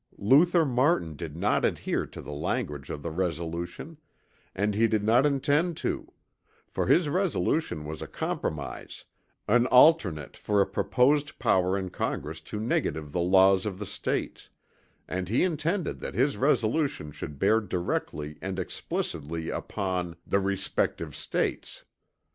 Luther 0.17 0.65
Martin 0.65 1.15
did 1.15 1.37
not 1.37 1.63
adhere 1.63 2.07
to 2.07 2.23
the 2.23 2.31
language 2.31 2.89
of 2.89 3.03
the 3.03 3.11
resolution; 3.11 3.99
and 4.55 4.73
he 4.73 4.87
did 4.87 5.03
not 5.03 5.27
intend 5.27 5.77
to; 5.77 6.11
for 6.67 6.87
his 6.87 7.07
resolution 7.07 7.85
was 7.85 8.01
a 8.01 8.07
compromise, 8.07 9.05
an 9.47 9.67
alternate 9.67 10.35
for 10.35 10.59
a 10.59 10.65
proposed 10.65 11.37
power 11.37 11.77
in 11.77 11.91
Congress 11.91 12.41
to 12.41 12.59
negative 12.59 13.11
the 13.11 13.21
laws 13.21 13.63
of 13.67 13.77
the 13.77 13.85
States, 13.85 14.49
and 15.07 15.29
he 15.29 15.43
intended 15.43 15.99
that 15.99 16.15
his 16.15 16.35
resolution 16.35 17.11
should 17.11 17.37
bear 17.37 17.59
directly 17.61 18.39
and 18.41 18.57
explicitly 18.57 19.49
upon 19.51 20.15
"the 20.25 20.39
respective 20.39 21.15
States." 21.15 21.83